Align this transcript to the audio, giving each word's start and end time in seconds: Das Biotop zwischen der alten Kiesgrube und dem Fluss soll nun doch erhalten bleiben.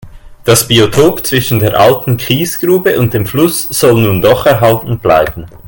Das 0.45 0.67
Biotop 0.67 1.23
zwischen 1.27 1.59
der 1.59 1.79
alten 1.79 2.17
Kiesgrube 2.17 2.97
und 2.97 3.13
dem 3.13 3.27
Fluss 3.27 3.69
soll 3.69 4.01
nun 4.01 4.19
doch 4.19 4.47
erhalten 4.47 4.97
bleiben. 4.97 5.45